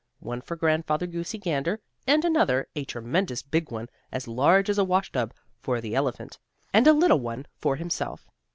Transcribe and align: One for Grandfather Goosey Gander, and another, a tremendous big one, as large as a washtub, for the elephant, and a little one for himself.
One 0.21 0.41
for 0.41 0.55
Grandfather 0.55 1.05
Goosey 1.05 1.37
Gander, 1.37 1.79
and 2.07 2.25
another, 2.25 2.67
a 2.75 2.85
tremendous 2.85 3.43
big 3.43 3.69
one, 3.69 3.87
as 4.11 4.27
large 4.27 4.67
as 4.67 4.79
a 4.79 4.83
washtub, 4.83 5.31
for 5.59 5.79
the 5.79 5.93
elephant, 5.93 6.39
and 6.73 6.87
a 6.87 6.91
little 6.93 7.19
one 7.19 7.45
for 7.59 7.75
himself. 7.75 8.27